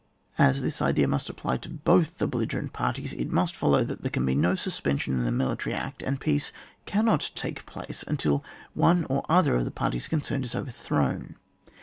As 0.39 0.63
this 0.63 0.81
idea 0.81 1.07
must 1.07 1.29
apply 1.29 1.57
to 1.57 1.69
both 1.69 2.17
the 2.17 2.25
belligerent 2.25 2.73
parties, 2.73 3.13
it 3.13 3.29
must 3.31 3.55
follow, 3.55 3.83
that 3.83 4.01
there 4.01 4.09
can 4.09 4.25
be 4.25 4.33
no 4.33 4.55
suspension 4.55 5.13
in 5.13 5.25
the 5.25 5.31
Military 5.31 5.75
Act, 5.75 6.01
and 6.01 6.19
peace 6.19 6.51
cannot 6.87 7.29
take 7.35 7.67
place 7.67 8.01
until 8.07 8.43
one 8.73 9.05
or 9.11 9.23
other 9.29 9.55
of 9.55 9.63
the 9.63 9.69
parties 9.69 10.07
concerned 10.07 10.43
is 10.43 10.55
overthrown. 10.55 11.35